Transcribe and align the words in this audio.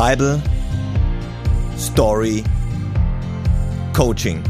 Bible 0.00 0.40
Story 1.76 2.42
Coaching. 3.92 4.42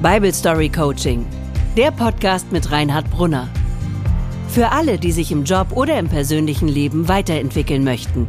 Bible 0.00 0.32
Story 0.32 0.68
Coaching, 0.68 1.26
der 1.76 1.90
Podcast 1.90 2.52
mit 2.52 2.70
Reinhard 2.70 3.10
Brunner. 3.10 3.48
Für 4.46 4.70
alle, 4.70 4.96
die 4.96 5.10
sich 5.10 5.32
im 5.32 5.42
Job 5.42 5.72
oder 5.72 5.98
im 5.98 6.08
persönlichen 6.08 6.68
Leben 6.68 7.08
weiterentwickeln 7.08 7.82
möchten. 7.82 8.28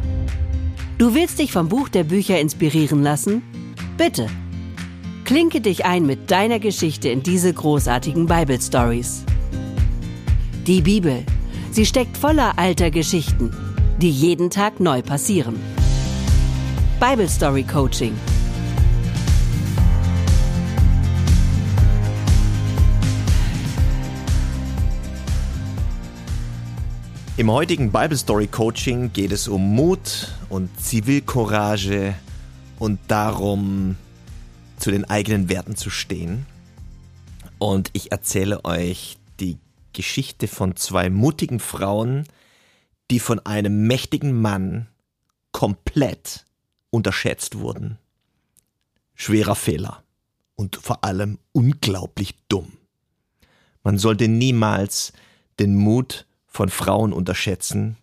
Du 0.98 1.14
willst 1.14 1.38
dich 1.38 1.52
vom 1.52 1.68
Buch 1.68 1.88
der 1.88 2.02
Bücher 2.02 2.40
inspirieren 2.40 3.04
lassen? 3.04 3.44
Bitte. 3.96 4.26
Klinke 5.24 5.60
dich 5.60 5.84
ein 5.84 6.06
mit 6.06 6.32
deiner 6.32 6.58
Geschichte 6.58 7.08
in 7.08 7.22
diese 7.22 7.54
großartigen 7.54 8.26
Bible 8.26 8.60
Stories. 8.60 9.22
Die 10.66 10.80
Bibel. 10.80 11.24
Sie 11.70 11.86
steckt 11.86 12.16
voller 12.16 12.58
alter 12.58 12.90
Geschichten, 12.90 13.52
die 14.02 14.10
jeden 14.10 14.50
Tag 14.50 14.80
neu 14.80 15.00
passieren. 15.00 15.60
Bible 16.98 17.28
Story 17.28 17.62
Coaching. 17.62 18.12
Im 27.36 27.48
heutigen 27.48 27.92
Bible 27.92 28.16
Story 28.16 28.48
Coaching 28.48 29.12
geht 29.12 29.30
es 29.30 29.46
um 29.46 29.72
Mut 29.72 30.34
und 30.48 30.68
Zivilcourage 30.80 32.16
und 32.80 32.98
darum, 33.06 33.94
zu 34.78 34.90
den 34.90 35.04
eigenen 35.04 35.48
Werten 35.48 35.76
zu 35.76 35.90
stehen. 35.90 36.46
Und 37.58 37.90
ich 37.92 38.10
erzähle 38.10 38.64
euch 38.64 39.16
die 39.38 39.58
Geschichte 39.92 40.48
von 40.48 40.74
zwei 40.74 41.08
mutigen 41.08 41.60
Frauen, 41.60 42.24
die 43.12 43.20
von 43.20 43.40
einem 43.40 43.86
mächtigen 43.86 44.40
Mann 44.40 44.88
komplett 45.52 46.46
unterschätzt 46.88 47.58
wurden. 47.58 47.98
Schwerer 49.14 49.54
Fehler 49.54 50.02
und 50.54 50.76
vor 50.76 51.04
allem 51.04 51.38
unglaublich 51.52 52.34
dumm. 52.48 52.72
Man 53.82 53.98
sollte 53.98 54.28
niemals 54.28 55.12
den 55.58 55.76
Mut 55.76 56.26
von 56.46 56.70
Frauen 56.70 57.12
unterschätzen. 57.12 57.98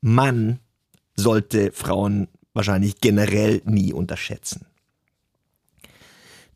Man 0.00 0.58
sollte 1.14 1.70
Frauen 1.70 2.28
wahrscheinlich 2.54 2.98
generell 3.02 3.60
nie 3.66 3.92
unterschätzen. 3.92 4.64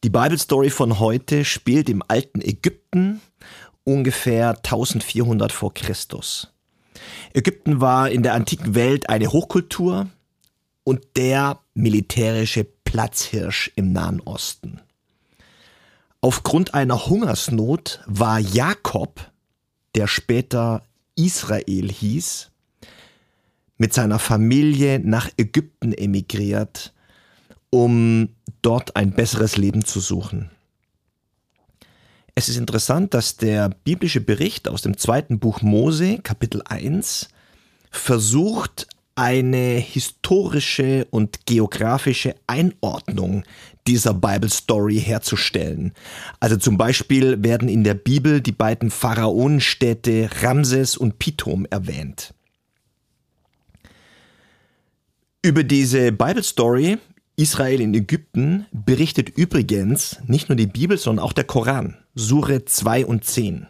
Die 0.02 0.10
Bible 0.10 0.38
Story 0.38 0.70
von 0.70 0.98
heute 1.00 1.44
spielt 1.44 1.90
im 1.90 2.02
alten 2.08 2.40
Ägypten 2.40 3.20
ungefähr 3.84 4.56
1400 4.56 5.52
vor 5.52 5.74
Christus. 5.74 6.55
Ägypten 7.32 7.80
war 7.80 8.10
in 8.10 8.22
der 8.22 8.34
antiken 8.34 8.74
Welt 8.74 9.08
eine 9.08 9.32
Hochkultur 9.32 10.08
und 10.84 11.04
der 11.16 11.60
militärische 11.74 12.64
Platzhirsch 12.84 13.72
im 13.76 13.92
Nahen 13.92 14.20
Osten. 14.20 14.80
Aufgrund 16.20 16.74
einer 16.74 17.06
Hungersnot 17.06 18.00
war 18.06 18.38
Jakob, 18.38 19.30
der 19.94 20.06
später 20.06 20.82
Israel 21.14 21.90
hieß, 21.90 22.50
mit 23.78 23.92
seiner 23.92 24.18
Familie 24.18 24.98
nach 24.98 25.30
Ägypten 25.36 25.92
emigriert, 25.92 26.94
um 27.70 28.30
dort 28.62 28.96
ein 28.96 29.12
besseres 29.12 29.56
Leben 29.56 29.84
zu 29.84 30.00
suchen. 30.00 30.50
Es 32.38 32.50
ist 32.50 32.58
interessant, 32.58 33.14
dass 33.14 33.38
der 33.38 33.70
biblische 33.84 34.20
Bericht 34.20 34.68
aus 34.68 34.82
dem 34.82 34.98
zweiten 34.98 35.38
Buch 35.38 35.62
Mose, 35.62 36.18
Kapitel 36.18 36.60
1, 36.66 37.30
versucht, 37.90 38.86
eine 39.14 39.78
historische 39.78 41.06
und 41.10 41.46
geografische 41.46 42.34
Einordnung 42.46 43.44
dieser 43.86 44.12
Bible 44.12 44.50
Story 44.50 45.00
herzustellen. 45.00 45.94
Also 46.38 46.58
zum 46.58 46.76
Beispiel 46.76 47.42
werden 47.42 47.70
in 47.70 47.84
der 47.84 47.94
Bibel 47.94 48.42
die 48.42 48.52
beiden 48.52 48.90
Pharaonenstädte 48.90 50.28
Ramses 50.42 50.98
und 50.98 51.18
Pithom 51.18 51.64
erwähnt. 51.70 52.34
Über 55.40 55.64
diese 55.64 56.12
Bible 56.12 56.42
Story 56.42 56.98
Israel 57.36 57.82
in 57.82 57.94
Ägypten 57.94 58.66
berichtet 58.72 59.28
übrigens 59.28 60.18
nicht 60.26 60.48
nur 60.48 60.56
die 60.56 60.66
Bibel, 60.66 60.96
sondern 60.96 61.24
auch 61.24 61.34
der 61.34 61.44
Koran, 61.44 61.98
Sure 62.14 62.64
2 62.64 63.04
und 63.04 63.24
10. 63.24 63.66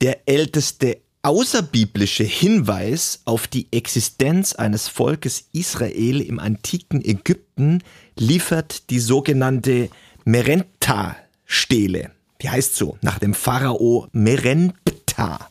Der 0.00 0.28
älteste 0.28 0.98
außerbiblische 1.22 2.24
Hinweis 2.24 3.22
auf 3.24 3.46
die 3.46 3.68
Existenz 3.72 4.54
eines 4.54 4.88
Volkes 4.88 5.48
Israel 5.52 6.20
im 6.20 6.40
antiken 6.40 7.02
Ägypten 7.04 7.82
liefert 8.18 8.90
die 8.90 8.98
sogenannte 8.98 9.88
Merenta-Stele. 10.24 12.10
Die 12.42 12.50
heißt 12.50 12.74
so, 12.74 12.98
nach 13.00 13.20
dem 13.20 13.32
Pharao 13.32 14.08
Merenta. 14.12 15.48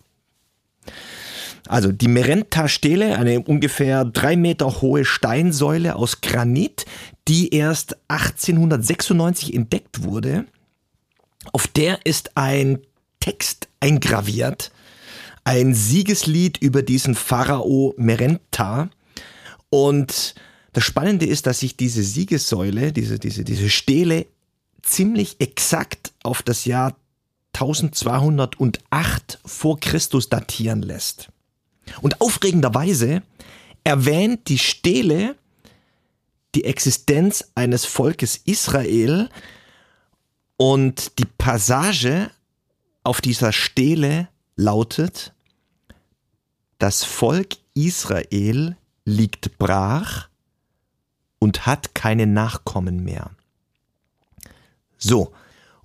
Also 1.67 1.91
die 1.91 2.07
Merenta-Stele, 2.07 3.17
eine 3.17 3.41
ungefähr 3.41 4.03
drei 4.05 4.35
Meter 4.35 4.81
hohe 4.81 5.05
Steinsäule 5.05 5.95
aus 5.95 6.21
Granit, 6.21 6.85
die 7.27 7.53
erst 7.53 7.97
1896 8.09 9.53
entdeckt 9.53 10.03
wurde. 10.03 10.45
Auf 11.51 11.67
der 11.67 12.05
ist 12.05 12.35
ein 12.35 12.79
Text 13.19 13.69
eingraviert, 13.79 14.71
ein 15.45 15.73
Siegeslied 15.73 16.57
über 16.57 16.81
diesen 16.81 17.15
Pharao 17.15 17.93
Merenta. 17.97 18.89
Und 19.69 20.35
das 20.73 20.83
Spannende 20.83 21.25
ist, 21.25 21.47
dass 21.47 21.59
sich 21.59 21.77
diese 21.77 22.03
Siegessäule, 22.03 22.91
diese, 22.91 23.19
diese, 23.19 23.43
diese 23.43 23.69
Stele 23.69 24.25
ziemlich 24.81 25.39
exakt 25.39 26.11
auf 26.23 26.41
das 26.41 26.65
Jahr 26.65 26.95
1208 27.53 29.39
vor 29.45 29.79
Christus 29.79 30.27
datieren 30.29 30.81
lässt. 30.81 31.29
Und 32.01 32.21
aufregenderweise 32.21 33.21
erwähnt 33.83 34.47
die 34.49 34.59
Stele 34.59 35.35
die 36.55 36.65
Existenz 36.65 37.51
eines 37.55 37.85
Volkes 37.85 38.37
Israel 38.45 39.29
und 40.57 41.17
die 41.19 41.25
Passage 41.25 42.29
auf 43.03 43.21
dieser 43.21 43.51
Stele 43.51 44.29
lautet, 44.55 45.33
das 46.77 47.03
Volk 47.03 47.57
Israel 47.73 48.77
liegt 49.05 49.57
brach 49.57 50.29
und 51.39 51.65
hat 51.65 51.95
keine 51.95 52.27
Nachkommen 52.27 53.03
mehr. 53.03 53.31
So, 54.97 55.33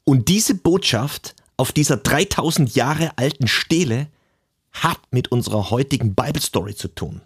und 0.04 0.28
diese 0.28 0.54
Botschaft 0.54 1.34
auf 1.56 1.72
dieser 1.72 1.97
3000 1.97 2.75
Jahre 2.75 3.16
alten 3.16 3.48
Stele 3.48 4.09
hat 4.72 5.00
mit 5.10 5.32
unserer 5.32 5.70
heutigen 5.70 6.14
Bible 6.14 6.42
Story 6.42 6.74
zu 6.74 6.88
tun. 6.88 7.20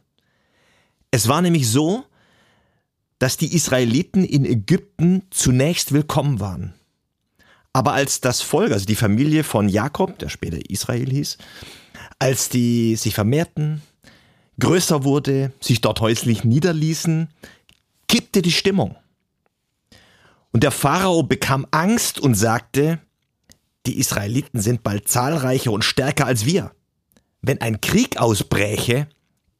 Es 1.11 1.29
war 1.29 1.43
nämlich 1.43 1.69
so, 1.69 2.05
dass 3.19 3.37
die 3.37 3.55
Israeliten 3.55 4.25
in 4.25 4.45
Ägypten 4.45 5.23
zunächst 5.31 5.93
willkommen 5.93 6.41
waren. 6.41 6.75
Aber 7.73 7.93
als 7.93 8.21
das 8.21 8.43
Volk, 8.43 8.73
also 8.73 8.85
die 8.85 8.97
Familie 8.97 9.45
von 9.45 9.69
Jakob, 9.69 10.19
der 10.19 10.29
später 10.29 10.59
Israel 10.69 11.09
hieß, 11.11 11.39
als 12.19 12.49
die 12.49 12.97
sich 12.97 13.15
vermehrten, 13.15 13.83
größer 14.59 15.05
wurde, 15.05 15.53
sich 15.61 15.81
dort 15.81 16.01
häuslich 16.01 16.45
niederließen, 16.45 17.29
kippte 18.09 18.43
die 18.43 18.53
Stimmung. 18.53 18.97
Und 20.51 20.63
der 20.65 20.71
Pharao 20.71 21.23
bekam 21.23 21.67
Angst 21.71 22.19
und 22.19 22.35
sagte, 22.35 22.99
die 23.87 23.99
Israeliten 23.99 24.61
sind 24.61 24.83
bald 24.83 25.09
zahlreicher 25.09 25.73
und 25.73 25.85
stärker 25.85 26.27
als 26.27 26.45
wir 26.45 26.73
wenn 27.43 27.61
ein 27.61 27.81
Krieg 27.81 28.19
ausbräche, 28.19 29.09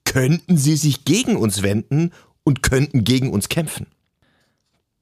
könnten 0.05 0.57
sie 0.57 0.77
sich 0.77 1.05
gegen 1.05 1.37
uns 1.37 1.63
wenden 1.63 2.13
und 2.45 2.63
könnten 2.63 3.05
gegen 3.05 3.31
uns 3.31 3.49
kämpfen. 3.49 3.87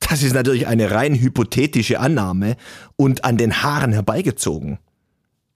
Das 0.00 0.22
ist 0.22 0.34
natürlich 0.34 0.66
eine 0.66 0.90
rein 0.90 1.14
hypothetische 1.14 2.00
Annahme 2.00 2.56
und 2.96 3.24
an 3.24 3.36
den 3.36 3.62
Haaren 3.62 3.92
herbeigezogen. 3.92 4.78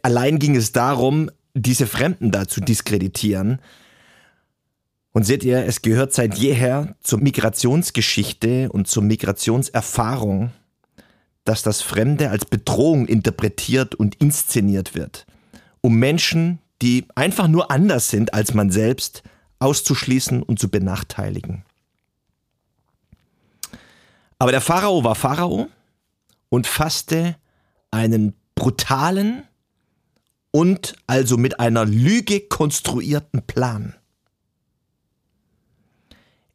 Allein 0.02 0.38
ging 0.38 0.54
es 0.54 0.72
darum, 0.72 1.30
diese 1.54 1.86
Fremden 1.86 2.30
da 2.30 2.46
zu 2.46 2.60
diskreditieren. 2.60 3.60
Und 5.12 5.24
seht 5.24 5.44
ihr, 5.44 5.64
es 5.64 5.82
gehört 5.82 6.12
seit 6.12 6.36
jeher 6.36 6.96
zur 7.00 7.20
Migrationsgeschichte 7.20 8.70
und 8.70 8.88
zur 8.88 9.02
Migrationserfahrung, 9.04 10.50
dass 11.44 11.62
das 11.62 11.82
Fremde 11.82 12.30
als 12.30 12.44
Bedrohung 12.44 13.06
interpretiert 13.06 13.94
und 13.94 14.16
inszeniert 14.16 14.94
wird, 14.94 15.26
um 15.80 15.96
Menschen, 15.98 16.58
die 16.84 17.06
einfach 17.14 17.48
nur 17.48 17.70
anders 17.70 18.10
sind 18.10 18.34
als 18.34 18.52
man 18.52 18.70
selbst, 18.70 19.22
auszuschließen 19.58 20.42
und 20.42 20.58
zu 20.58 20.68
benachteiligen. 20.68 21.64
Aber 24.38 24.50
der 24.50 24.60
Pharao 24.60 25.02
war 25.02 25.14
Pharao 25.14 25.68
und 26.50 26.66
fasste 26.66 27.36
einen 27.90 28.34
brutalen 28.54 29.44
und 30.50 30.94
also 31.06 31.38
mit 31.38 31.58
einer 31.58 31.86
Lüge 31.86 32.40
konstruierten 32.42 33.40
Plan. 33.46 33.94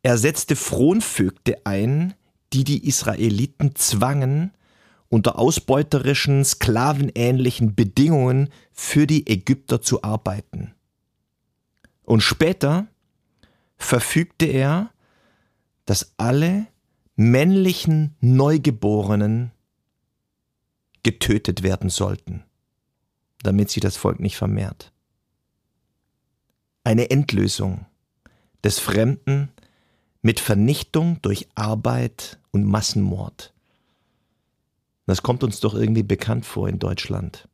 Er 0.04 0.20
setzte 0.20 0.56
Fronvögte 0.56 1.66
ein, 1.66 2.14
die 2.54 2.64
die 2.64 2.88
Israeliten 2.88 3.74
zwangen, 3.74 4.52
unter 5.10 5.40
ausbeuterischen, 5.40 6.46
sklavenähnlichen 6.46 7.76
Bedingungen 7.76 8.50
für 8.72 9.08
die 9.08 9.28
Ägypter 9.28 9.82
zu 9.82 10.04
arbeiten. 10.04 10.74
Und 12.04 12.22
später 12.22 12.88
verfügte 13.78 14.46
er, 14.46 14.92
dass 15.86 16.14
alle 16.18 16.68
männlichen 17.16 18.16
Neugeborenen 18.22 19.52
getötet 21.04 21.64
werden 21.64 21.90
sollten, 21.90 22.44
damit 23.42 23.72
sie 23.72 23.80
das 23.80 23.98
Volk 23.98 24.20
nicht 24.20 24.38
vermehrt. 24.38 24.92
Eine 26.84 27.10
Endlösung 27.10 27.86
des 28.64 28.80
Fremden 28.80 29.52
mit 30.22 30.40
Vernichtung 30.40 31.22
durch 31.22 31.48
Arbeit 31.56 32.40
und 32.52 32.66
Massenmord. 32.66 33.54
Das 35.10 35.24
kommt 35.24 35.44
uns 35.44 35.60
doch 35.60 35.74
irgendwie 35.74 36.04
bekannt 36.04 36.46
vor 36.46 36.70
in 36.70 36.78
Deutschland. 36.78 37.48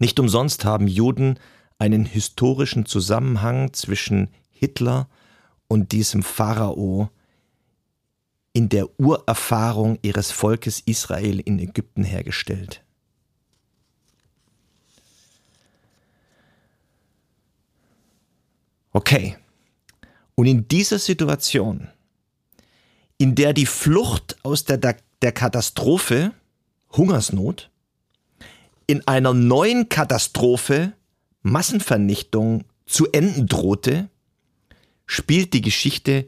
Nicht 0.00 0.18
umsonst 0.18 0.64
haben 0.64 0.88
Juden 0.88 1.38
einen 1.78 2.04
historischen 2.04 2.86
Zusammenhang 2.86 3.72
zwischen 3.72 4.28
Hitler 4.50 5.08
und 5.68 5.92
diesem 5.92 6.24
Pharao 6.24 7.08
in 8.52 8.68
der 8.68 8.98
Urerfahrung 8.98 10.00
ihres 10.02 10.32
Volkes 10.32 10.80
Israel 10.80 11.38
in 11.38 11.60
Ägypten 11.60 12.02
hergestellt. 12.02 12.82
Okay. 18.92 19.36
Und 20.34 20.46
in 20.46 20.66
dieser 20.66 20.98
Situation, 20.98 21.86
in 23.18 23.36
der 23.36 23.52
die 23.52 23.66
Flucht 23.66 24.36
aus 24.42 24.64
der 24.64 24.78
der 25.22 25.32
Katastrophe 25.32 26.32
Hungersnot 26.92 27.70
in 28.86 29.06
einer 29.06 29.34
neuen 29.34 29.88
Katastrophe 29.88 30.92
Massenvernichtung 31.42 32.64
zu 32.86 33.06
enden 33.12 33.46
drohte, 33.46 34.08
spielt 35.06 35.52
die 35.52 35.60
Geschichte 35.60 36.26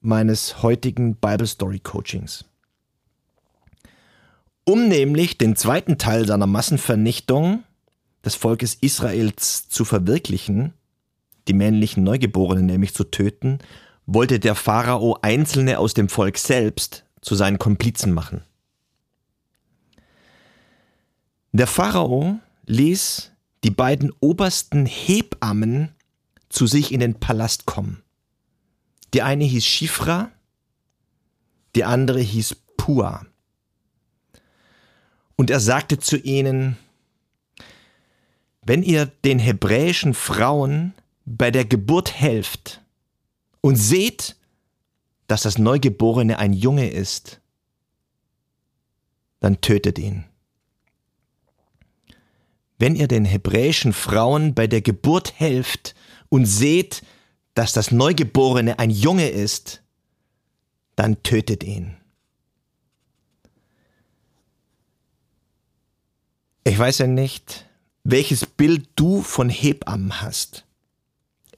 meines 0.00 0.62
heutigen 0.62 1.16
Bible 1.16 1.46
Story 1.46 1.80
Coachings. 1.80 2.44
Um 4.64 4.88
nämlich 4.88 5.38
den 5.38 5.56
zweiten 5.56 5.98
Teil 5.98 6.26
seiner 6.26 6.46
Massenvernichtung 6.46 7.64
des 8.24 8.34
Volkes 8.34 8.74
Israels 8.74 9.68
zu 9.68 9.84
verwirklichen, 9.84 10.74
die 11.46 11.54
männlichen 11.54 12.04
Neugeborenen 12.04 12.66
nämlich 12.66 12.94
zu 12.94 13.04
töten, 13.04 13.58
wollte 14.06 14.40
der 14.40 14.54
Pharao 14.54 15.18
Einzelne 15.22 15.78
aus 15.78 15.94
dem 15.94 16.08
Volk 16.08 16.38
selbst 16.38 17.04
zu 17.20 17.34
seinen 17.34 17.58
Komplizen 17.58 18.12
machen. 18.12 18.42
Der 21.52 21.66
Pharao 21.66 22.38
ließ 22.66 23.32
die 23.64 23.70
beiden 23.70 24.12
obersten 24.20 24.86
Hebammen 24.86 25.94
zu 26.48 26.66
sich 26.66 26.92
in 26.92 27.00
den 27.00 27.18
Palast 27.18 27.66
kommen. 27.66 28.02
Die 29.14 29.22
eine 29.22 29.44
hieß 29.44 29.64
Shifra, 29.64 30.30
die 31.74 31.84
andere 31.84 32.20
hieß 32.20 32.56
Pua. 32.76 33.26
Und 35.36 35.50
er 35.50 35.60
sagte 35.60 35.98
zu 35.98 36.16
ihnen, 36.16 36.76
wenn 38.62 38.82
ihr 38.82 39.06
den 39.06 39.38
hebräischen 39.38 40.14
Frauen 40.14 40.94
bei 41.24 41.50
der 41.50 41.64
Geburt 41.64 42.12
helft 42.12 42.82
und 43.60 43.76
seht, 43.76 44.36
dass 45.28 45.42
das 45.42 45.58
Neugeborene 45.58 46.38
ein 46.38 46.52
Junge 46.52 46.90
ist, 46.90 47.40
dann 49.40 49.60
tötet 49.60 49.98
ihn. 49.98 50.24
Wenn 52.78 52.96
ihr 52.96 53.08
den 53.08 53.24
hebräischen 53.24 53.92
Frauen 53.92 54.54
bei 54.54 54.66
der 54.66 54.80
Geburt 54.80 55.38
helft 55.38 55.94
und 56.28 56.46
seht, 56.46 57.02
dass 57.54 57.72
das 57.72 57.90
Neugeborene 57.90 58.78
ein 58.78 58.90
Junge 58.90 59.28
ist, 59.28 59.82
dann 60.96 61.22
tötet 61.22 61.62
ihn. 61.62 61.96
Ich 66.64 66.78
weiß 66.78 66.98
ja 66.98 67.06
nicht, 67.06 67.66
welches 68.04 68.46
Bild 68.46 68.88
du 68.96 69.22
von 69.22 69.50
Hebammen 69.50 70.20
hast. 70.20 70.64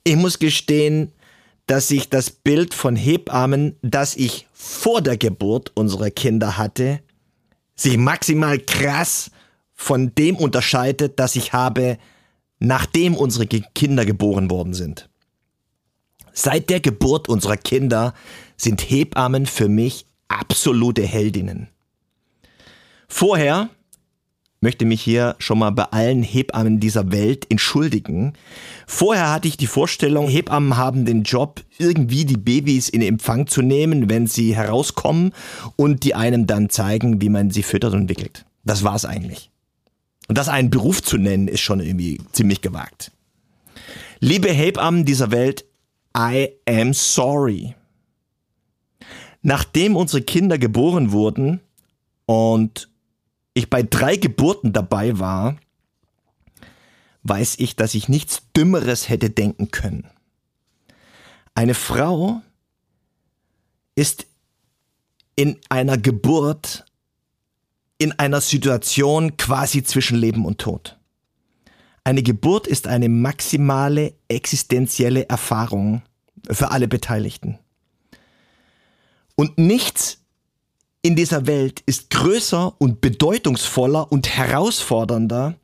Ich 0.05 0.17
muss 0.17 0.38
gestehen, 0.38 1.12
dass 1.70 1.88
ich 1.93 2.08
das 2.08 2.31
Bild 2.31 2.75
von 2.75 2.96
Hebammen, 2.96 3.76
das 3.81 4.17
ich 4.17 4.49
vor 4.52 5.00
der 5.02 5.17
Geburt 5.17 5.70
unserer 5.76 6.11
Kinder 6.11 6.58
hatte, 6.58 6.99
sich 7.76 7.96
maximal 7.96 8.58
krass 8.58 9.31
von 9.72 10.12
dem 10.17 10.34
unterscheidet, 10.34 11.20
das 11.20 11.37
ich 11.37 11.52
habe, 11.52 11.96
nachdem 12.58 13.14
unsere 13.14 13.46
Kinder 13.46 14.05
geboren 14.05 14.50
worden 14.50 14.75
sind. 14.75 15.08
Seit 16.32 16.70
der 16.70 16.81
Geburt 16.81 17.28
unserer 17.28 17.56
Kinder 17.56 18.14
sind 18.56 18.90
Hebammen 18.90 19.46
für 19.46 19.69
mich 19.69 20.06
absolute 20.26 21.02
Heldinnen. 21.02 21.69
Vorher 23.06 23.69
möchte 24.60 24.84
mich 24.84 25.00
hier 25.00 25.36
schon 25.38 25.58
mal 25.58 25.70
bei 25.70 25.84
allen 25.84 26.22
Hebammen 26.22 26.80
dieser 26.80 27.12
Welt 27.12 27.50
entschuldigen. 27.50 28.34
Vorher 28.86 29.32
hatte 29.32 29.48
ich 29.48 29.56
die 29.56 29.66
Vorstellung, 29.66 30.28
Hebammen 30.28 30.76
haben 30.76 31.06
den 31.06 31.22
Job, 31.22 31.62
irgendwie 31.78 32.26
die 32.26 32.36
Babys 32.36 32.90
in 32.90 33.00
Empfang 33.00 33.46
zu 33.46 33.62
nehmen, 33.62 34.10
wenn 34.10 34.26
sie 34.26 34.54
herauskommen 34.54 35.32
und 35.76 36.04
die 36.04 36.14
einem 36.14 36.46
dann 36.46 36.68
zeigen, 36.68 37.22
wie 37.22 37.30
man 37.30 37.50
sie 37.50 37.62
füttert 37.62 37.94
und 37.94 38.10
wickelt. 38.10 38.44
Das 38.62 38.84
war's 38.84 39.06
eigentlich. 39.06 39.50
Und 40.28 40.36
das 40.36 40.48
einen 40.48 40.70
Beruf 40.70 41.02
zu 41.02 41.16
nennen, 41.16 41.48
ist 41.48 41.60
schon 41.60 41.80
irgendwie 41.80 42.20
ziemlich 42.32 42.60
gewagt. 42.60 43.12
Liebe 44.20 44.50
Hebammen 44.50 45.06
dieser 45.06 45.30
Welt, 45.30 45.64
I 46.14 46.50
am 46.68 46.92
sorry. 46.92 47.74
Nachdem 49.40 49.96
unsere 49.96 50.20
Kinder 50.20 50.58
geboren 50.58 51.12
wurden 51.12 51.60
und 52.26 52.90
ich 53.55 53.70
bei 53.70 53.82
drei 53.82 54.17
Geburten 54.17 54.73
dabei 54.73 55.19
war, 55.19 55.56
weiß 57.23 57.56
ich, 57.58 57.76
dass 57.76 57.94
ich 57.94 58.08
nichts 58.08 58.43
Dümmeres 58.56 59.08
hätte 59.08 59.31
denken 59.31 59.70
können. 59.70 60.08
Eine 61.55 61.74
Frau 61.74 62.41
ist 63.94 64.27
in 65.36 65.58
einer 65.69 65.98
Geburt 65.98 66.84
in 67.98 68.19
einer 68.19 68.41
Situation 68.41 69.36
quasi 69.36 69.82
zwischen 69.82 70.17
Leben 70.17 70.46
und 70.46 70.58
Tod. 70.58 70.98
Eine 72.03 72.22
Geburt 72.22 72.67
ist 72.67 72.86
eine 72.86 73.10
maximale 73.10 74.15
existenzielle 74.29 75.29
Erfahrung 75.29 76.03
für 76.51 76.70
alle 76.70 76.89
Beteiligten. 76.89 77.58
Und 79.36 79.58
nichts 79.58 80.22
in 81.02 81.16
dieser 81.16 81.46
Welt 81.46 81.82
ist 81.86 82.10
größer 82.10 82.74
und 82.78 83.00
bedeutungsvoller 83.00 84.10
und 84.12 84.28
herausfordernder 84.28 85.56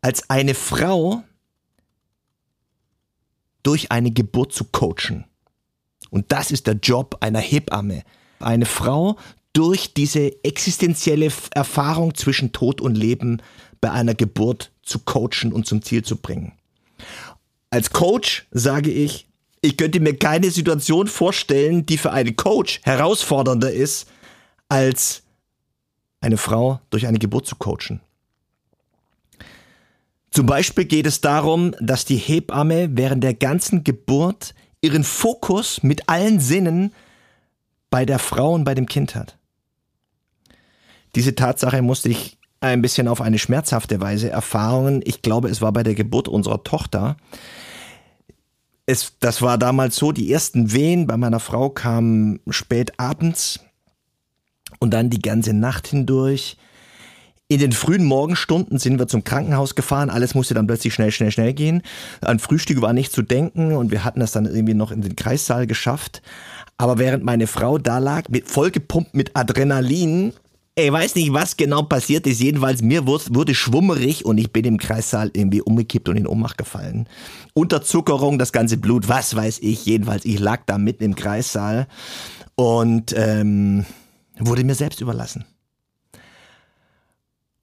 als 0.00 0.28
eine 0.30 0.54
Frau 0.54 1.24
durch 3.62 3.90
eine 3.90 4.10
Geburt 4.10 4.52
zu 4.52 4.64
coachen. 4.64 5.24
Und 6.10 6.30
das 6.30 6.50
ist 6.50 6.66
der 6.66 6.74
Job 6.74 7.16
einer 7.20 7.40
Hebamme. 7.40 8.04
Eine 8.38 8.66
Frau 8.66 9.16
durch 9.52 9.94
diese 9.94 10.44
existenzielle 10.44 11.32
Erfahrung 11.52 12.14
zwischen 12.14 12.52
Tod 12.52 12.80
und 12.80 12.94
Leben 12.96 13.40
bei 13.80 13.90
einer 13.90 14.14
Geburt 14.14 14.70
zu 14.82 15.00
coachen 15.00 15.52
und 15.52 15.66
zum 15.66 15.82
Ziel 15.82 16.04
zu 16.04 16.16
bringen. 16.16 16.52
Als 17.70 17.90
Coach 17.90 18.46
sage 18.50 18.90
ich, 18.90 19.26
ich 19.64 19.78
könnte 19.78 19.98
mir 19.98 20.14
keine 20.14 20.50
Situation 20.50 21.06
vorstellen, 21.06 21.86
die 21.86 21.96
für 21.96 22.12
einen 22.12 22.36
Coach 22.36 22.80
herausfordernder 22.82 23.72
ist, 23.72 24.06
als 24.68 25.22
eine 26.20 26.36
Frau 26.36 26.80
durch 26.90 27.06
eine 27.06 27.18
Geburt 27.18 27.46
zu 27.46 27.56
coachen. 27.56 28.00
Zum 30.30 30.44
Beispiel 30.44 30.84
geht 30.84 31.06
es 31.06 31.22
darum, 31.22 31.74
dass 31.80 32.04
die 32.04 32.16
Hebamme 32.16 32.90
während 32.92 33.24
der 33.24 33.32
ganzen 33.32 33.84
Geburt 33.84 34.54
ihren 34.82 35.02
Fokus 35.02 35.82
mit 35.82 36.10
allen 36.10 36.40
Sinnen 36.40 36.92
bei 37.88 38.04
der 38.04 38.18
Frau 38.18 38.52
und 38.52 38.64
bei 38.64 38.74
dem 38.74 38.86
Kind 38.86 39.14
hat. 39.14 39.38
Diese 41.14 41.34
Tatsache 41.34 41.80
musste 41.80 42.10
ich 42.10 42.36
ein 42.60 42.82
bisschen 42.82 43.08
auf 43.08 43.22
eine 43.22 43.38
schmerzhafte 43.38 44.00
Weise 44.02 44.28
erfahren. 44.28 45.00
Ich 45.04 45.22
glaube, 45.22 45.48
es 45.48 45.62
war 45.62 45.72
bei 45.72 45.84
der 45.84 45.94
Geburt 45.94 46.28
unserer 46.28 46.64
Tochter 46.64 47.16
es, 48.86 49.14
das 49.20 49.42
war 49.42 49.58
damals 49.58 49.96
so, 49.96 50.12
die 50.12 50.30
ersten 50.30 50.72
Wehen 50.72 51.06
bei 51.06 51.16
meiner 51.16 51.40
Frau 51.40 51.70
kamen 51.70 52.40
spät 52.50 52.98
abends 52.98 53.60
und 54.78 54.92
dann 54.92 55.10
die 55.10 55.22
ganze 55.22 55.54
Nacht 55.54 55.86
hindurch. 55.88 56.56
In 57.48 57.60
den 57.60 57.72
frühen 57.72 58.04
Morgenstunden 58.04 58.78
sind 58.78 58.98
wir 58.98 59.06
zum 59.06 59.22
Krankenhaus 59.22 59.74
gefahren. 59.74 60.10
Alles 60.10 60.34
musste 60.34 60.54
dann 60.54 60.66
plötzlich 60.66 60.94
schnell, 60.94 61.10
schnell, 61.10 61.30
schnell 61.30 61.52
gehen. 61.52 61.82
An 62.22 62.38
Frühstück 62.38 62.80
war 62.80 62.92
nicht 62.92 63.12
zu 63.12 63.22
denken 63.22 63.72
und 63.76 63.90
wir 63.90 64.02
hatten 64.02 64.20
das 64.20 64.32
dann 64.32 64.46
irgendwie 64.46 64.74
noch 64.74 64.90
in 64.90 65.02
den 65.02 65.14
Kreissaal 65.14 65.66
geschafft. 65.66 66.22
Aber 66.78 66.98
während 66.98 67.22
meine 67.22 67.46
Frau 67.46 67.78
da 67.78 67.98
lag, 67.98 68.28
mit, 68.28 68.48
vollgepumpt 68.48 69.14
mit 69.14 69.36
Adrenalin, 69.36 70.32
ich 70.76 70.90
weiß 70.90 71.14
nicht, 71.14 71.32
was 71.32 71.56
genau 71.56 71.82
passiert 71.82 72.26
ist. 72.26 72.40
Jedenfalls 72.40 72.82
mir 72.82 73.06
wurde, 73.06 73.54
schwummerig 73.54 74.24
und 74.24 74.38
ich 74.38 74.52
bin 74.52 74.64
im 74.64 74.78
Kreissaal 74.78 75.30
irgendwie 75.32 75.62
umgekippt 75.62 76.08
und 76.08 76.16
in 76.16 76.26
Ohnmacht 76.26 76.58
gefallen. 76.58 77.08
Unterzuckerung, 77.54 78.38
das 78.38 78.50
ganze 78.50 78.76
Blut, 78.76 79.08
was 79.08 79.36
weiß 79.36 79.60
ich. 79.60 79.86
Jedenfalls, 79.86 80.24
ich 80.24 80.40
lag 80.40 80.62
da 80.66 80.78
mitten 80.78 81.04
im 81.04 81.14
Kreissaal 81.14 81.86
und 82.56 83.14
ähm, 83.16 83.86
wurde 84.38 84.64
mir 84.64 84.74
selbst 84.74 85.00
überlassen. 85.00 85.44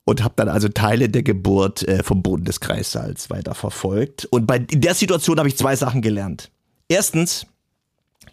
Und 0.05 0.23
habe 0.23 0.33
dann 0.37 0.47
also 0.47 0.69
Teile 0.69 1.09
der 1.09 1.23
Geburt 1.23 1.87
äh, 1.87 2.03
vom 2.03 2.23
Boden 2.23 2.45
des 2.45 2.61
Kreissaals 2.61 3.29
weiter 3.29 3.55
verfolgt. 3.55 4.25
Und 4.25 4.47
bei, 4.47 4.57
in 4.57 4.81
der 4.81 4.95
Situation 4.95 5.37
habe 5.37 5.49
ich 5.49 5.57
zwei 5.57 5.75
Sachen 5.75 6.01
gelernt. 6.01 6.49
Erstens, 6.87 7.45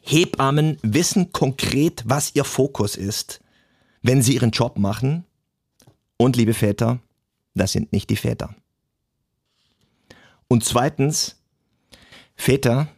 Hebammen 0.03 0.79
wissen 0.83 1.33
konkret, 1.33 2.05
was 2.07 2.35
ihr 2.35 2.45
Fokus 2.45 2.97
ist 2.97 3.41
wenn 4.03 4.23
sie 4.23 4.35
ihren 4.35 4.51
Job 4.51 4.79
machen. 4.79 5.25
Und 6.17 6.37
liebe 6.37 6.55
Väter, 6.55 7.01
das 7.55 7.73
sind 7.73 7.93
nicht 7.93 8.11
die 8.11 8.17
Väter. 8.17 8.55
Und 10.49 10.65
zweitens, 10.65 11.37
Väter, 12.35 12.89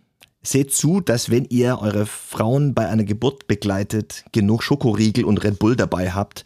seht 0.43 0.73
zu, 0.73 1.01
dass 1.01 1.31
wenn 1.31 1.45
ihr 1.47 1.79
eure 1.81 2.07
Frauen 2.07 2.75
bei 2.75 2.89
einer 2.89 3.05
Geburt 3.05 3.47
begleitet, 3.47 4.25
genug 4.33 4.63
Schokoriegel 4.63 5.25
und 5.25 5.39
Red 5.39 5.59
Bull 5.59 5.77
dabei 5.77 6.13
habt. 6.13 6.45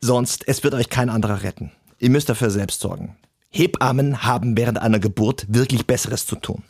Sonst, 0.00 0.46
es 0.46 0.62
wird 0.62 0.74
euch 0.74 0.88
kein 0.88 1.08
anderer 1.08 1.42
retten. 1.42 1.72
Ihr 1.98 2.10
müsst 2.10 2.28
dafür 2.28 2.50
selbst 2.50 2.80
sorgen. 2.80 3.16
Hebammen 3.48 4.22
haben 4.22 4.56
während 4.56 4.78
einer 4.78 5.00
Geburt 5.00 5.46
wirklich 5.48 5.86
Besseres 5.86 6.26
zu 6.26 6.36
tun. 6.36 6.62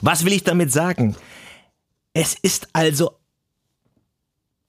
Was 0.00 0.24
will 0.24 0.32
ich 0.32 0.44
damit 0.44 0.72
sagen? 0.72 1.16
Es 2.14 2.34
ist 2.34 2.68
also 2.72 3.18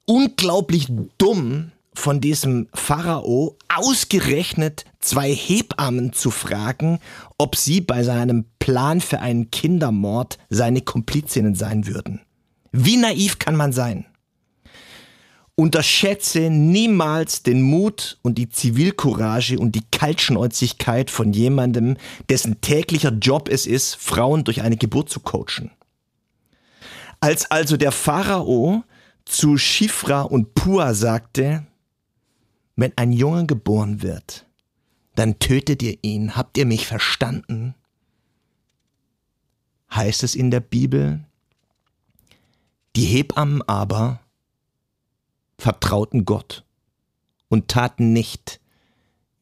unglaublich 0.05 0.87
dumm 1.17 1.71
von 1.93 2.21
diesem 2.21 2.67
Pharao 2.73 3.57
ausgerechnet 3.73 4.85
zwei 4.99 5.33
Hebammen 5.33 6.13
zu 6.13 6.31
fragen, 6.31 6.99
ob 7.37 7.55
sie 7.55 7.81
bei 7.81 8.03
seinem 8.03 8.45
Plan 8.59 9.01
für 9.01 9.19
einen 9.19 9.51
Kindermord 9.51 10.37
seine 10.49 10.81
Komplizinnen 10.81 11.55
sein 11.55 11.87
würden. 11.87 12.21
Wie 12.71 12.97
naiv 12.97 13.37
kann 13.37 13.55
man 13.55 13.71
sein? 13.71 14.05
Unterschätze 15.55 16.49
niemals 16.49 17.43
den 17.43 17.61
Mut 17.61 18.17
und 18.23 18.39
die 18.39 18.49
Zivilcourage 18.49 19.59
und 19.59 19.75
die 19.75 19.83
Kaltschnäuzigkeit 19.91 21.11
von 21.11 21.31
jemandem, 21.31 21.97
dessen 22.27 22.59
täglicher 22.61 23.11
Job 23.11 23.49
es 23.49 23.67
ist, 23.67 23.95
Frauen 23.95 24.43
durch 24.43 24.63
eine 24.63 24.77
Geburt 24.77 25.11
zu 25.11 25.19
coachen. 25.19 25.69
Als 27.19 27.51
also 27.51 27.77
der 27.77 27.91
Pharao 27.91 28.83
zu 29.25 29.57
Schifra 29.57 30.21
und 30.21 30.53
Pua 30.53 30.93
sagte, 30.93 31.65
wenn 32.75 32.93
ein 32.97 33.11
Junge 33.11 33.45
geboren 33.45 34.01
wird, 34.01 34.45
dann 35.15 35.39
tötet 35.39 35.83
ihr 35.83 35.97
ihn. 36.01 36.35
Habt 36.35 36.57
ihr 36.57 36.65
mich 36.65 36.87
verstanden? 36.87 37.75
Heißt 39.93 40.23
es 40.23 40.35
in 40.35 40.49
der 40.49 40.59
Bibel, 40.59 41.23
die 42.95 43.05
Hebammen 43.05 43.61
aber 43.63 44.19
vertrauten 45.57 46.25
Gott 46.25 46.65
und 47.47 47.67
taten 47.67 48.11
nicht, 48.13 48.59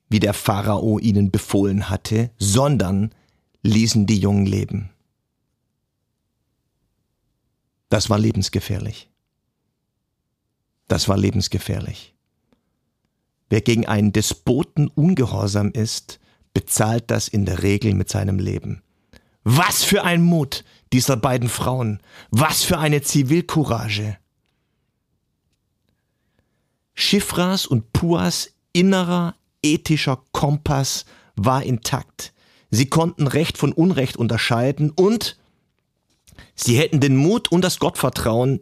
wie 0.09 0.19
der 0.19 0.33
Pharao 0.33 1.00
ihnen 1.00 1.31
befohlen 1.31 1.89
hatte, 1.89 2.31
sondern 2.38 3.15
ließen 3.63 4.05
die 4.05 4.19
Jungen 4.19 4.45
leben. 4.45 4.89
Das 7.89 8.09
war 8.09 8.19
lebensgefährlich. 8.19 9.10
Das 10.91 11.07
war 11.07 11.15
lebensgefährlich. 11.15 12.13
Wer 13.50 13.62
gegen 13.62 13.88
einen 13.88 14.12
Despoten 14.12 14.89
ungehorsam 14.89 15.71
ist, 15.71 16.19
bezahlt 16.53 17.10
das 17.10 17.29
in 17.29 17.45
der 17.45 17.63
Regel 17.63 17.93
mit 17.93 18.10
seinem 18.10 18.39
Leben. 18.39 18.81
Was 19.45 19.86
für 19.86 20.03
ein 20.03 20.21
Mut 20.21 20.65
dieser 20.91 21.15
beiden 21.15 21.48
Frauen, 21.48 22.01
was 22.29 22.63
für 22.63 22.77
eine 22.77 23.01
Zivilcourage. 23.01 24.17
Schiffras 26.93 27.65
und 27.65 27.93
Puas 27.93 28.51
innerer 28.74 29.36
ethischer 29.63 30.21
Kompass 30.33 31.05
war 31.38 31.63
intakt. 31.63 32.33
Sie 32.69 32.89
konnten 32.89 33.27
Recht 33.27 33.57
von 33.57 33.71
Unrecht 33.71 34.17
unterscheiden 34.17 34.91
und 34.91 35.39
sie 36.53 36.77
hätten 36.77 37.00
den 37.00 37.15
Mut 37.15 37.50
und 37.50 37.62
das 37.62 37.79
Gottvertrauen 37.79 38.60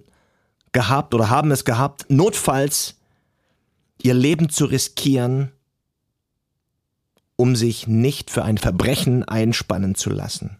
gehabt 0.71 1.13
oder 1.13 1.29
haben 1.29 1.51
es 1.51 1.65
gehabt, 1.65 2.05
notfalls 2.09 2.95
ihr 4.01 4.13
Leben 4.13 4.49
zu 4.49 4.65
riskieren, 4.65 5.51
um 7.35 7.55
sich 7.55 7.87
nicht 7.87 8.29
für 8.29 8.43
ein 8.43 8.57
Verbrechen 8.57 9.23
einspannen 9.23 9.95
zu 9.95 10.09
lassen. 10.09 10.57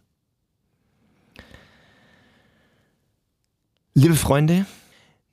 Liebe 3.94 4.16
Freunde, 4.16 4.66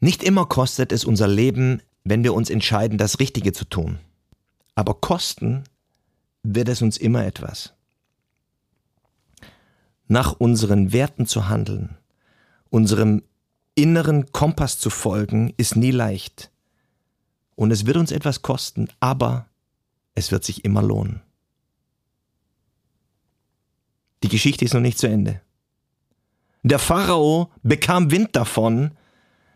nicht 0.00 0.22
immer 0.24 0.46
kostet 0.46 0.92
es 0.92 1.04
unser 1.04 1.28
Leben, 1.28 1.82
wenn 2.04 2.24
wir 2.24 2.34
uns 2.34 2.50
entscheiden, 2.50 2.98
das 2.98 3.20
Richtige 3.20 3.52
zu 3.52 3.64
tun. 3.64 3.98
Aber 4.74 4.94
kosten 4.94 5.64
wird 6.42 6.68
es 6.68 6.82
uns 6.82 6.96
immer 6.96 7.24
etwas. 7.24 7.74
Nach 10.08 10.32
unseren 10.32 10.92
Werten 10.92 11.26
zu 11.26 11.48
handeln, 11.48 11.96
unserem 12.70 13.22
inneren 13.76 14.32
Kompass 14.32 14.80
zu 14.80 14.90
folgen, 14.90 15.54
ist 15.56 15.76
nie 15.76 15.92
leicht. 15.92 16.50
Und 17.54 17.70
es 17.70 17.86
wird 17.86 17.96
uns 17.96 18.10
etwas 18.10 18.42
kosten, 18.42 18.88
aber 18.98 19.46
es 20.16 20.32
wird 20.32 20.44
sich 20.44 20.64
immer 20.64 20.82
lohnen. 20.82 21.22
Die 24.24 24.28
Geschichte 24.28 24.64
ist 24.64 24.74
noch 24.74 24.80
nicht 24.80 24.98
zu 24.98 25.06
Ende. 25.06 25.40
Der 26.64 26.80
Pharao 26.80 27.52
bekam 27.62 28.10
Wind 28.10 28.34
davon, 28.34 28.90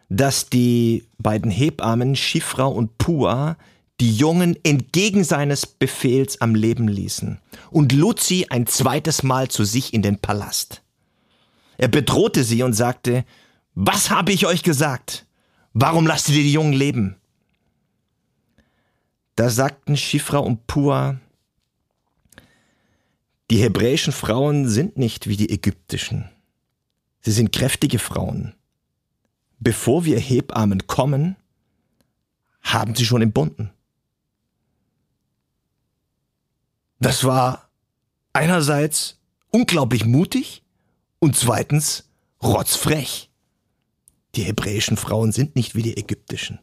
dass 0.08 0.48
die 0.48 1.08
beiden 1.18 1.50
Hebammen 1.50 2.14
Schifra 2.14 2.64
und 2.64 2.98
Pua 2.98 3.56
die 4.00 4.14
Jungen 4.14 4.56
entgegen 4.64 5.24
seines 5.24 5.66
Befehls 5.66 6.40
am 6.40 6.54
Leben 6.54 6.88
ließen 6.88 7.38
und 7.70 7.92
lud 7.92 8.20
sie 8.20 8.50
ein 8.50 8.66
zweites 8.66 9.22
Mal 9.22 9.48
zu 9.48 9.64
sich 9.64 9.92
in 9.92 10.02
den 10.02 10.18
Palast. 10.18 10.82
Er 11.78 11.88
bedrohte 11.88 12.44
sie 12.44 12.62
und 12.62 12.72
sagte, 12.72 13.24
was 13.82 14.10
habe 14.10 14.30
ich 14.30 14.44
euch 14.44 14.62
gesagt? 14.62 15.26
Warum 15.72 16.06
lasst 16.06 16.28
ihr 16.28 16.34
die 16.34 16.52
Jungen 16.52 16.74
leben? 16.74 17.16
Da 19.36 19.48
sagten 19.48 19.96
Schifra 19.96 20.36
und 20.36 20.66
Pua, 20.66 21.18
die 23.50 23.56
hebräischen 23.56 24.12
Frauen 24.12 24.68
sind 24.68 24.98
nicht 24.98 25.28
wie 25.28 25.38
die 25.38 25.48
ägyptischen. 25.48 26.28
Sie 27.22 27.32
sind 27.32 27.52
kräftige 27.52 27.98
Frauen. 27.98 28.54
Bevor 29.60 30.04
wir 30.04 30.20
Hebammen 30.20 30.86
kommen, 30.86 31.36
haben 32.60 32.94
sie 32.94 33.06
schon 33.06 33.22
entbunden. 33.22 33.70
Das 36.98 37.24
war 37.24 37.70
einerseits 38.34 39.18
unglaublich 39.50 40.04
mutig 40.04 40.62
und 41.18 41.34
zweitens 41.34 42.10
rotzfrech. 42.42 43.29
Die 44.40 44.46
hebräischen 44.46 44.96
Frauen 44.96 45.32
sind 45.32 45.54
nicht 45.54 45.74
wie 45.74 45.82
die 45.82 45.98
ägyptischen. 45.98 46.60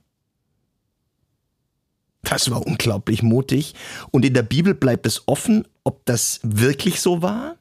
Das 2.24 2.50
war 2.50 2.66
unglaublich 2.66 3.22
mutig. 3.22 3.76
Und 4.10 4.26
in 4.26 4.34
der 4.34 4.42
Bibel 4.42 4.74
bleibt 4.74 5.06
es 5.06 5.28
offen, 5.28 5.68
ob 5.84 6.04
das 6.08 6.40
wirklich 6.42 7.02
so 7.02 7.22
war 7.22 7.56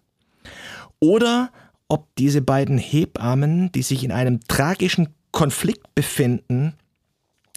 oder 1.01 1.53
ob 1.89 2.17
diese 2.17 2.41
beiden 2.41 2.79
Hebammen, 2.79 3.71
die 3.73 3.83
sich 3.83 4.05
in 4.05 4.11
einem 4.11 4.41
tragischen 4.41 5.11
Konflikt 5.33 5.95
befinden, 5.95 6.73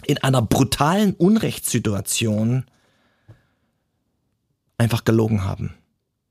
in 0.04 0.18
einer 0.18 0.42
brutalen 0.42 1.14
Unrechtssituation 1.14 2.66
einfach 4.76 5.04
gelogen 5.04 5.44
haben, 5.44 5.72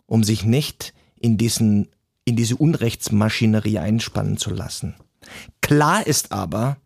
um 0.05 0.23
sich 0.23 0.45
nicht 0.45 0.93
in 1.15 1.39
diesen 1.39 1.89
in 2.23 2.35
diese 2.35 2.55
Unrechtsmaschinerie 2.55 3.79
einspannen 3.79 4.37
zu 4.37 4.51
lassen. 4.51 4.93
Klar 5.61 6.07
ist 6.07 6.31
aber, 6.31 6.77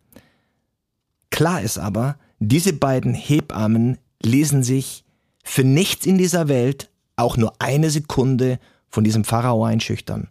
klar 1.30 1.62
ist 1.62 1.78
aber, 1.78 2.18
diese 2.38 2.72
beiden 2.72 3.14
Hebammen 3.14 3.98
ließen 4.22 4.62
sich 4.62 5.04
für 5.42 5.64
nichts 5.64 6.06
in 6.06 6.18
dieser 6.18 6.48
Welt 6.48 6.90
auch 7.16 7.36
nur 7.36 7.54
eine 7.60 7.90
Sekunde 7.90 8.58
von 8.88 9.04
diesem 9.04 9.24
Pharao 9.24 9.64
einschüchtern. 9.64 10.28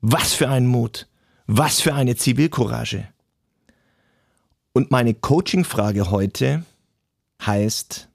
Was 0.00 0.34
für 0.34 0.48
ein 0.48 0.66
Mut, 0.66 1.08
was 1.46 1.80
für 1.80 1.94
eine 1.94 2.16
Zivilcourage. 2.16 3.08
Und 4.72 4.90
meine 4.90 5.14
Coaching-Frage 5.14 6.10
heute 6.10 6.64
heißt, 7.44 8.08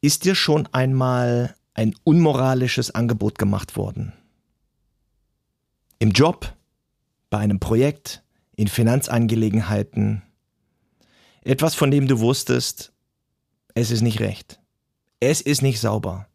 ist 0.00 0.24
dir 0.24 0.34
schon 0.34 0.68
einmal 0.72 1.56
ein 1.74 1.94
unmoralisches 2.04 2.94
Angebot 2.94 3.38
gemacht 3.38 3.76
worden? 3.76 4.12
Im 5.98 6.10
Job, 6.10 6.54
bei 7.36 7.42
einem 7.42 7.60
Projekt, 7.60 8.22
in 8.56 8.66
Finanzangelegenheiten, 8.66 10.22
etwas, 11.42 11.74
von 11.74 11.90
dem 11.90 12.08
du 12.08 12.18
wusstest, 12.20 12.94
es 13.74 13.90
ist 13.90 14.00
nicht 14.00 14.20
recht, 14.20 14.58
es 15.20 15.42
ist 15.42 15.60
nicht 15.60 15.78
sauber, 15.78 16.28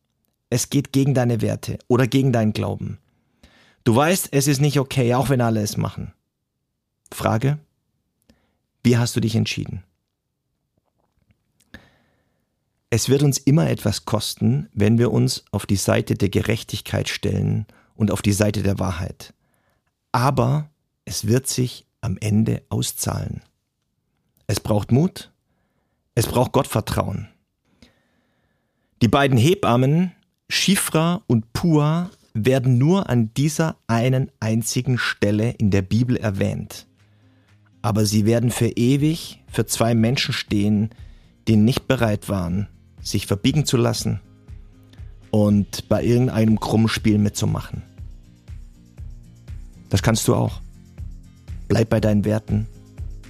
es 0.51 0.69
geht 0.69 0.93
gegen 0.93 1.15
deine 1.15 1.41
Werte 1.41 1.79
oder 1.87 2.05
gegen 2.05 2.31
deinen 2.31 2.53
Glauben. 2.53 2.99
Du 3.83 3.95
weißt, 3.95 4.29
es 4.31 4.45
ist 4.45 4.61
nicht 4.61 4.79
okay, 4.79 5.15
auch 5.15 5.29
wenn 5.29 5.41
alle 5.41 5.61
es 5.61 5.75
machen. 5.75 6.13
Frage, 7.11 7.57
wie 8.83 8.99
hast 8.99 9.15
du 9.15 9.21
dich 9.21 9.35
entschieden? 9.35 9.83
Es 12.91 13.09
wird 13.09 13.23
uns 13.23 13.39
immer 13.39 13.71
etwas 13.71 14.05
kosten, 14.05 14.69
wenn 14.71 14.99
wir 14.99 15.11
uns 15.11 15.45
auf 15.49 15.65
die 15.65 15.77
Seite 15.77 16.13
der 16.13 16.29
Gerechtigkeit 16.29 17.09
stellen 17.09 17.65
und 17.95 18.11
auf 18.11 18.21
die 18.21 18.33
Seite 18.33 18.61
der 18.61 18.77
Wahrheit. 18.77 19.33
Aber 20.11 20.70
es 21.05 21.27
wird 21.27 21.47
sich 21.47 21.85
am 22.01 22.17
Ende 22.19 22.63
auszahlen. 22.69 23.41
Es 24.47 24.59
braucht 24.59 24.91
Mut, 24.91 25.31
es 26.15 26.27
braucht 26.27 26.51
Gottvertrauen. 26.51 27.29
Die 29.01 29.07
beiden 29.07 29.37
Hebammen, 29.37 30.11
Schifra 30.49 31.23
und 31.27 31.53
Pua, 31.53 32.09
werden 32.33 32.77
nur 32.77 33.09
an 33.09 33.33
dieser 33.33 33.77
einen 33.87 34.31
einzigen 34.39 34.97
Stelle 34.97 35.51
in 35.51 35.71
der 35.71 35.81
Bibel 35.81 36.17
erwähnt. 36.17 36.87
Aber 37.81 38.05
sie 38.05 38.25
werden 38.25 38.51
für 38.51 38.67
ewig 38.67 39.41
für 39.47 39.65
zwei 39.65 39.95
Menschen 39.95 40.33
stehen, 40.33 40.91
die 41.47 41.55
nicht 41.55 41.87
bereit 41.87 42.29
waren, 42.29 42.67
sich 43.01 43.25
verbiegen 43.25 43.65
zu 43.65 43.77
lassen 43.77 44.21
und 45.31 45.89
bei 45.89 46.03
irgendeinem 46.03 46.59
krummen 46.59 46.87
Spiel 46.87 47.17
mitzumachen. 47.17 47.81
Das 49.89 50.03
kannst 50.03 50.27
du 50.27 50.35
auch. 50.35 50.61
Bleib 51.71 51.87
bei 51.87 52.01
deinen 52.01 52.25
Werten, 52.25 52.67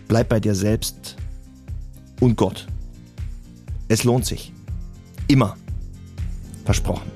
bleib 0.07 0.29
bei 0.29 0.39
dir 0.39 0.55
selbst 0.55 1.15
und 2.19 2.38
Gott. 2.38 2.65
Es 3.88 4.03
lohnt 4.03 4.25
sich. 4.25 4.51
Immer. 5.27 5.55
Versprochen. 6.65 7.12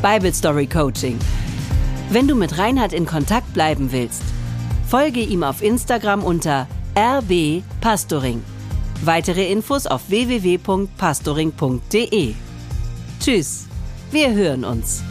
Bible 0.00 0.32
Story 0.32 0.66
Coaching. 0.66 1.18
Wenn 2.08 2.26
du 2.26 2.36
mit 2.36 2.56
Reinhard 2.56 2.94
in 2.94 3.04
Kontakt 3.04 3.52
bleiben 3.52 3.92
willst, 3.92 4.22
folge 4.88 5.20
ihm 5.20 5.42
auf 5.42 5.60
Instagram 5.60 6.24
unter 6.24 6.66
rbpastoring. 6.94 8.42
Weitere 9.04 9.52
Infos 9.52 9.86
auf 9.86 10.08
www.pastoring.de. 10.08 12.34
Tschüss, 13.20 13.64
wir 14.10 14.32
hören 14.32 14.64
uns. 14.64 15.02